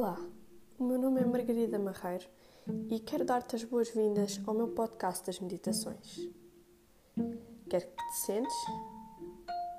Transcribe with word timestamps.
Olá, 0.00 0.16
o 0.78 0.84
meu 0.84 0.96
nome 0.96 1.20
é 1.20 1.24
Margarida 1.24 1.76
Marreiro 1.76 2.24
e 2.88 3.00
quero 3.00 3.24
dar-te 3.24 3.56
as 3.56 3.64
boas-vindas 3.64 4.40
ao 4.46 4.54
meu 4.54 4.68
podcast 4.68 5.26
das 5.26 5.40
meditações. 5.40 6.30
Quero 7.68 7.84
que 7.84 7.96
te 7.96 8.16
sentes, 8.24 8.54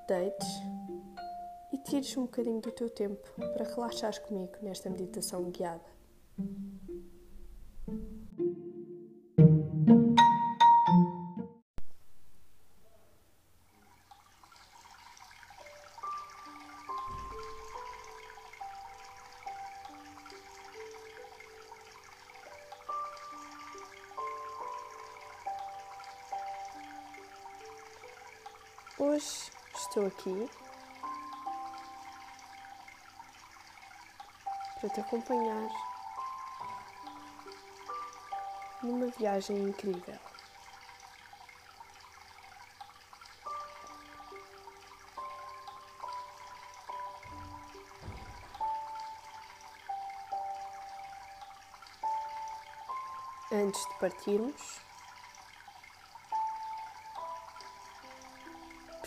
deites 0.09 0.49
e 1.71 1.77
tires 1.77 2.17
um 2.17 2.23
bocadinho 2.23 2.59
do 2.59 2.69
teu 2.69 2.89
tempo 2.89 3.25
para 3.53 3.63
relaxares 3.63 4.19
comigo 4.19 4.51
nesta 4.61 4.89
meditação 4.89 5.49
guiada. 5.51 5.89
Hoje 29.09 29.51
estou 29.75 30.05
aqui 30.05 30.47
para 34.79 34.89
te 34.91 35.01
acompanhar 35.01 35.67
numa 38.83 39.07
viagem 39.07 39.57
incrível. 39.57 40.19
Antes 53.51 53.81
de 53.87 53.99
partirmos, 53.99 54.88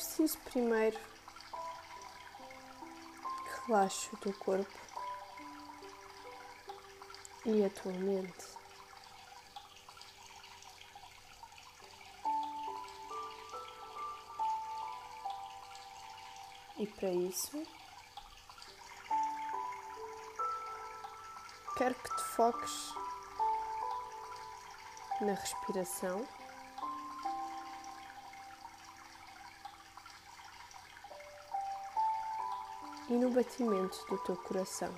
preciso 0.03 0.37
primeiro 0.39 0.99
que 3.45 3.67
relaxe 3.67 4.11
o 4.13 4.17
teu 4.17 4.33
corpo 4.33 4.79
e 7.47 7.65
a 7.65 7.71
tua 7.71 7.93
mente. 7.93 8.47
E 16.79 16.87
para 16.89 17.11
isso, 17.11 17.63
quero 21.77 21.95
que 21.95 22.17
te 22.17 22.23
foques 22.35 22.95
na 25.21 25.35
respiração. 25.35 26.42
E 33.09 33.13
no 33.15 33.31
batimento 33.31 34.05
do 34.09 34.19
teu 34.19 34.37
coração. 34.37 34.93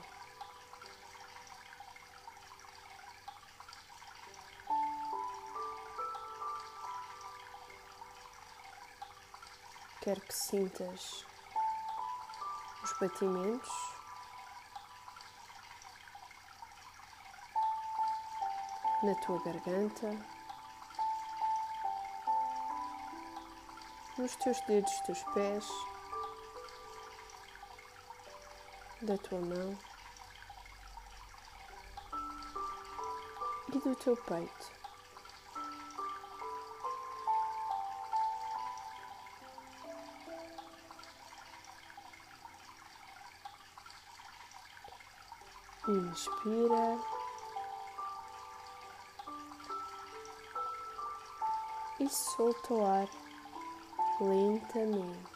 Quero 10.01 10.21
que 10.21 10.35
sintas 10.35 11.25
os 12.83 12.93
batimentos 13.01 13.95
na 19.03 19.15
tua 19.17 19.43
garganta, 19.43 20.11
nos 24.19 24.37
teus 24.37 24.61
dedos 24.63 24.93
dos 25.07 25.23
pés. 25.35 25.94
Da 29.05 29.19
tua 29.19 29.39
mão 29.39 29.79
e 33.69 33.79
do 33.79 33.95
teu 33.97 34.17
peito. 34.17 34.73
Inspira 45.87 46.99
e 52.01 52.09
solta 52.09 52.73
o 52.73 52.87
ar 52.87 53.09
lentamente. 54.19 55.34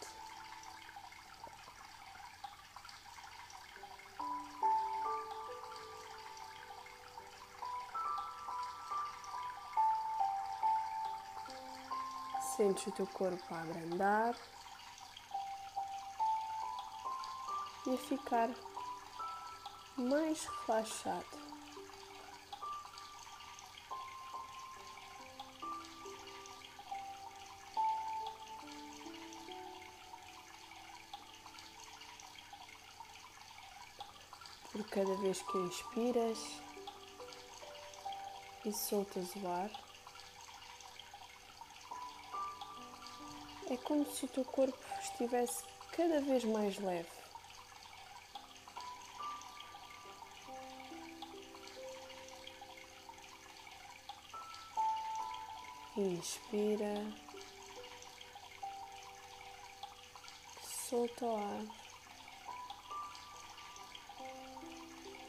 Sentes 12.58 12.88
o 12.88 12.90
teu 12.90 13.06
corpo 13.06 13.54
a 13.54 13.60
abrandar 13.60 14.34
e 17.86 17.96
ficar 17.96 18.50
mais 19.96 20.44
relaxado. 20.66 21.24
Por 34.72 34.84
cada 34.88 35.16
vez 35.18 35.40
que 35.42 35.58
inspiras 35.58 36.60
e 38.64 38.72
soltas 38.72 39.32
o 39.36 39.46
ar. 39.46 39.87
É 43.70 43.76
como 43.76 44.04
se 44.06 44.24
o 44.24 44.28
teu 44.28 44.44
corpo 44.44 44.78
estivesse 44.98 45.62
cada 45.92 46.20
vez 46.22 46.42
mais 46.44 46.78
leve. 46.78 47.18
Inspira, 55.96 56.94
solta 60.62 61.24
o 61.26 61.36
ar 61.36 61.78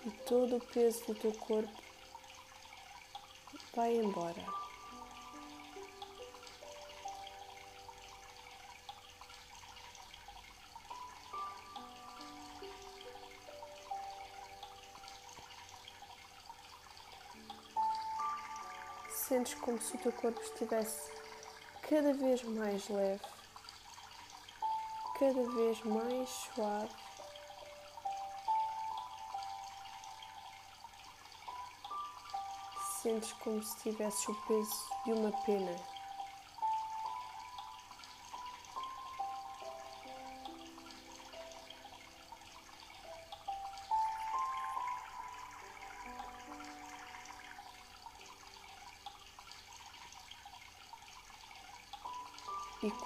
e 0.06 0.12
todo 0.26 0.58
o 0.58 0.62
peso 0.62 1.06
do 1.08 1.16
teu 1.16 1.34
corpo 1.34 1.84
vai 3.76 3.96
embora. 3.98 4.69
Sentes 19.30 19.54
como 19.54 19.80
se 19.80 19.96
o 19.96 20.00
teu 20.00 20.12
corpo 20.12 20.42
estivesse 20.42 21.12
cada 21.88 22.12
vez 22.16 22.42
mais 22.46 22.90
leve, 22.90 23.22
cada 25.20 25.44
vez 25.52 25.84
mais 25.84 26.28
suave. 26.28 26.90
Sentes 33.04 33.32
como 33.34 33.62
se 33.62 33.78
tivesses 33.84 34.28
o 34.28 34.36
peso 34.48 34.90
de 35.06 35.12
uma 35.14 35.32
pena 35.44 35.99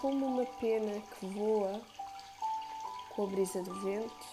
como 0.04 0.26
uma 0.26 0.46
pena 0.60 1.00
que 1.00 1.26
voa 1.28 1.82
com 3.12 3.24
a 3.24 3.28
brisa 3.28 3.64
do 3.64 3.74
vento. 3.76 4.28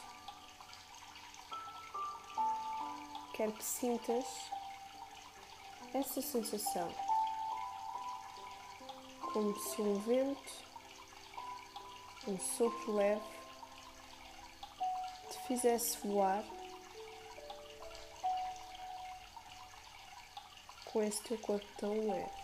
Quero 3.35 3.53
que 3.53 3.63
sintas 3.63 4.27
essa 5.95 6.21
sensação, 6.21 6.93
como 9.33 9.57
se 9.61 9.81
um 9.81 9.95
vento, 10.01 10.53
um 12.27 12.37
sopro 12.37 12.97
leve, 12.97 13.23
te 15.31 15.39
fizesse 15.47 16.05
voar 16.05 16.43
com 20.87 21.01
esse 21.01 21.23
teu 21.23 21.39
corpo 21.39 21.67
tão 21.79 21.93
leve. 21.93 22.40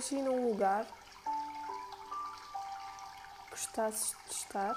Imagina 0.00 0.30
um 0.30 0.48
lugar 0.48 0.86
que 3.44 3.50
gostasses 3.50 4.16
de 4.26 4.32
estar 4.32 4.74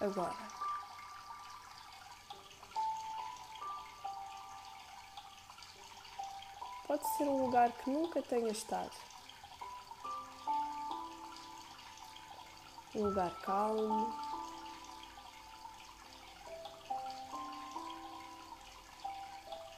agora. 0.00 0.48
Pode 6.86 7.06
ser 7.14 7.24
um 7.24 7.44
lugar 7.44 7.70
que 7.72 7.90
nunca 7.90 8.22
tenha 8.22 8.50
estado. 8.50 8.96
Um 12.94 13.02
lugar 13.02 13.38
calmo. 13.42 14.14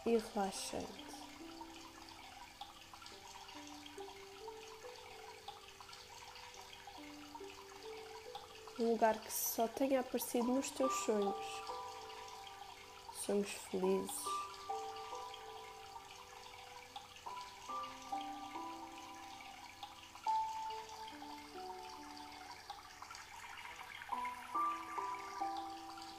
E 0.06 0.16
relaxante. 0.16 1.05
Um 8.78 8.90
lugar 8.90 9.18
que 9.18 9.32
só 9.32 9.66
tenha 9.68 10.00
aparecido 10.00 10.44
nos 10.44 10.70
teus 10.70 10.92
sonhos. 11.04 11.62
Sonhos 13.24 13.50
felizes. 13.70 14.36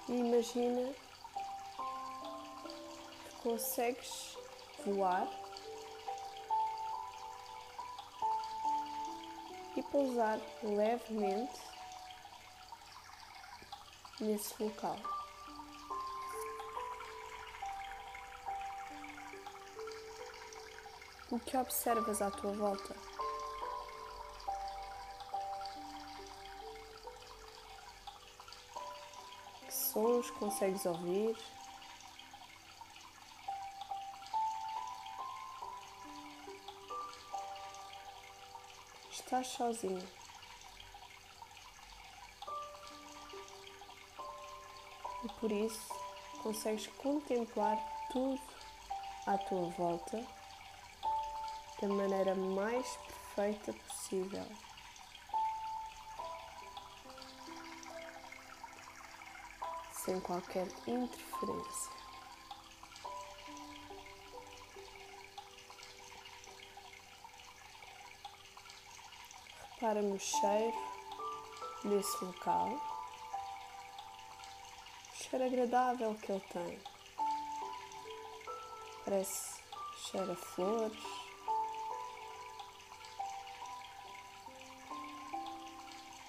E 0.09 0.13
imagina 0.13 0.93
que 3.29 3.35
consegues 3.43 4.37
voar 4.85 5.27
e 9.75 9.83
pousar 9.83 10.39
levemente 10.63 11.76
nesse 14.19 14.61
local. 14.61 14.97
O 21.29 21.39
que 21.39 21.57
observas 21.57 22.21
à 22.21 22.31
tua 22.31 22.53
volta? 22.53 22.95
Que 29.65 29.73
sons 29.73 30.31
consegues 30.31 30.85
ouvir? 30.85 31.37
Estás 39.11 39.47
sozinho. 39.47 40.16
Por 45.39 45.51
isso 45.51 45.93
consegues 46.41 46.87
contemplar 46.97 47.77
tudo 48.11 48.41
à 49.25 49.37
tua 49.37 49.69
volta 49.71 50.25
da 51.81 51.87
maneira 51.87 52.33
mais 52.35 52.97
perfeita 53.35 53.73
possível. 53.73 54.45
Sem 59.91 60.19
qualquer 60.21 60.67
interferência. 60.87 61.97
Repara 69.73 70.01
no 70.01 70.19
cheiro 70.19 70.73
desse 71.83 72.25
local 72.25 72.96
cheiro 75.29 75.45
agradável 75.45 76.15
que 76.15 76.31
ele 76.31 76.41
tem. 76.51 76.79
Parece 79.03 79.61
cheiro 80.09 80.31
a 80.31 80.35
flores. 80.35 81.03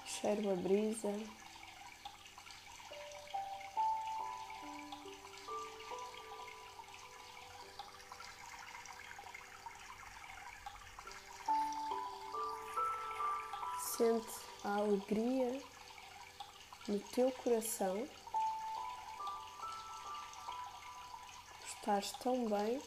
Cheiro 0.05 0.51
a 0.51 0.55
brisa. 0.55 1.13
Sente 13.97 14.27
a 14.63 14.75
alegria 14.75 15.61
no 16.87 16.99
teu 16.99 17.31
coração 17.31 18.07
estares 21.79 22.11
tão 22.21 22.45
bem 22.49 22.81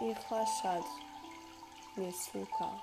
e 0.00 0.12
relaxado 0.12 0.88
nesse 1.96 2.38
local. 2.38 2.80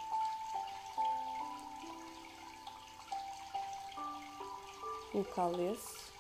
Local 5.14 5.52
esse 5.72 6.12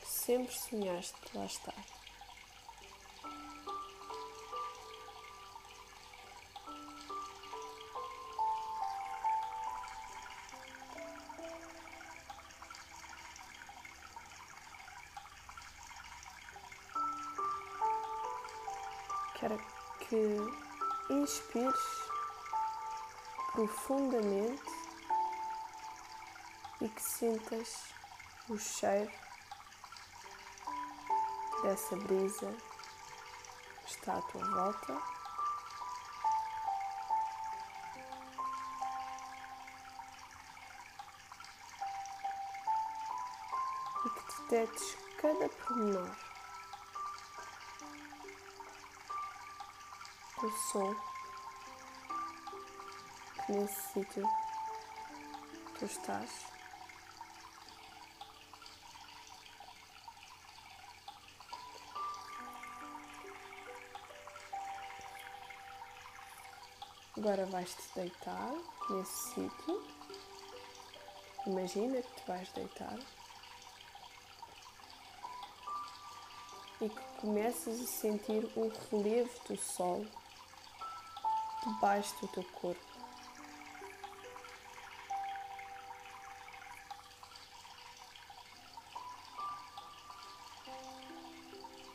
que 0.00 0.06
sempre 0.06 0.54
sonhaste 0.54 1.16
lá 1.34 1.46
estar. 1.46 2.01
Que 20.12 20.36
inspires 21.08 21.74
profundamente 23.52 24.62
e 26.82 26.88
que 26.90 27.02
sintas 27.02 27.94
o 28.50 28.58
cheiro 28.58 29.10
dessa 31.62 31.96
brisa 31.96 32.54
que 33.86 33.90
está 33.90 34.18
à 34.18 34.22
tua 34.22 34.44
volta. 34.50 35.02
E 44.04 44.10
que 44.10 44.42
detectes 44.42 44.98
cada 45.16 45.48
pormenor 45.48 46.31
o 50.42 50.50
som 50.50 50.94
que 53.46 53.52
nesse 53.52 53.92
sítio 53.92 54.28
tu 55.78 55.84
estás. 55.84 56.30
Agora 67.16 67.46
vais-te 67.46 67.94
deitar 67.94 68.52
nesse 68.90 69.34
sítio. 69.34 69.86
Imagina 71.46 72.02
que 72.02 72.20
te 72.20 72.26
vais 72.26 72.50
deitar. 72.52 72.98
E 76.80 76.88
que 76.88 77.20
começas 77.20 77.80
a 77.80 77.86
sentir 77.86 78.44
o 78.56 78.72
relevo 78.90 79.30
do 79.48 79.56
sol 79.56 80.04
debaixo 81.66 82.14
do 82.20 82.28
teu 82.28 82.44
corpo. 82.44 82.92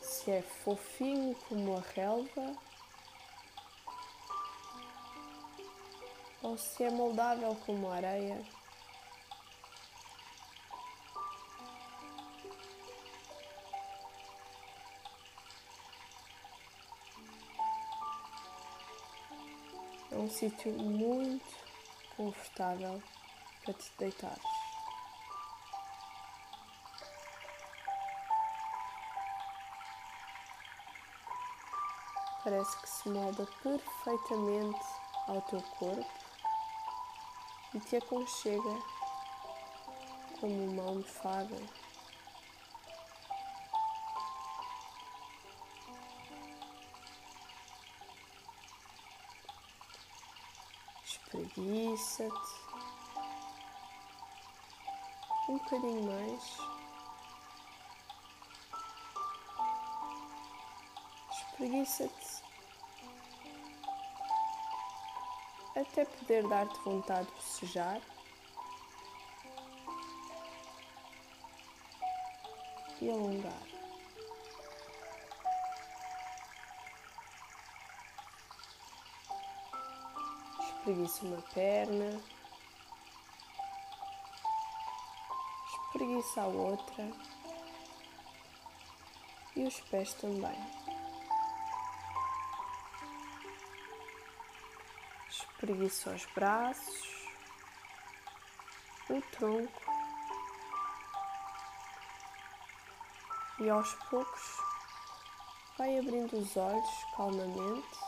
Se 0.02 0.30
é 0.30 0.42
fofinho 0.42 1.34
como 1.48 1.76
a 1.76 1.80
relva 1.80 2.56
ou 6.42 6.56
se 6.56 6.84
é 6.84 6.90
moldável 6.90 7.54
como 7.66 7.90
a 7.90 7.96
areia. 7.96 8.57
Um 20.28 20.30
sítio 20.30 20.72
muito 20.74 21.56
confortável 22.14 23.02
para 23.64 23.72
te 23.72 23.90
deitares. 23.98 24.42
Parece 32.44 32.78
que 32.78 32.90
se 32.90 33.08
molda 33.08 33.46
perfeitamente 33.62 34.84
ao 35.28 35.40
teu 35.42 35.62
corpo 35.78 36.06
e 37.72 37.80
te 37.80 37.96
aconchega 37.96 38.82
como 40.40 40.72
uma 40.72 40.82
almofada. 40.82 41.87
Espreguiça-te 51.28 52.54
um 55.50 55.58
bocadinho 55.58 56.02
mais. 56.04 56.58
Espreguiça-te 61.30 62.42
até 65.76 66.06
poder 66.06 66.48
dar-te 66.48 66.80
vontade 66.80 67.26
de 67.26 67.34
bocejar. 67.34 68.00
E 73.02 73.10
alongar. 73.10 73.77
Espreguiça 80.88 81.26
uma 81.26 81.42
perna. 81.52 82.22
Espreguiça 85.66 86.40
a 86.40 86.46
outra. 86.46 87.12
E 89.54 89.64
os 89.64 89.80
pés 89.82 90.14
também. 90.14 90.58
Espreguiça 95.28 96.10
os 96.14 96.24
braços, 96.34 97.28
o 99.10 99.20
tronco 99.32 99.82
e 103.58 103.68
aos 103.68 103.92
poucos 104.08 104.56
vai 105.76 105.98
abrindo 105.98 106.38
os 106.38 106.56
olhos 106.56 107.04
calmamente. 107.14 108.07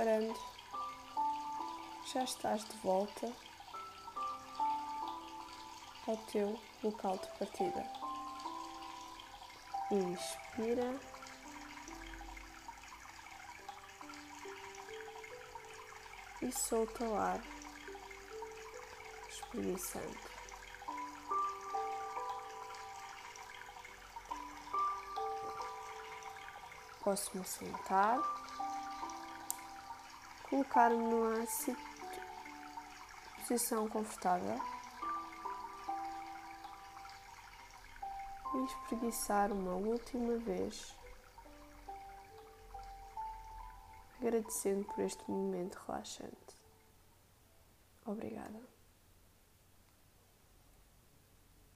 Reparando, 0.00 0.34
já 2.10 2.24
estás 2.24 2.64
de 2.64 2.74
volta 2.78 3.30
ao 6.06 6.16
teu 6.32 6.58
local 6.82 7.18
de 7.18 7.28
partida. 7.38 7.86
Inspira. 9.90 10.98
E 16.40 16.50
solta 16.50 17.04
o 17.04 17.14
ar, 17.14 17.42
espreguiçando. 19.28 20.18
Posso-me 27.04 27.44
sentar, 27.44 28.18
colocar-me 30.50 30.96
numa 30.96 31.46
posição 33.38 33.88
confortável 33.88 34.60
e 38.54 38.64
espreguiçar 38.64 39.52
uma 39.52 39.74
última 39.74 40.36
vez, 40.38 40.92
agradecendo 44.20 44.84
por 44.86 45.04
este 45.04 45.30
momento 45.30 45.76
relaxante. 45.86 46.56
Obrigada. 48.04 48.79